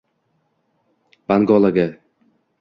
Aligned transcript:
Bangolaga 1.29 1.87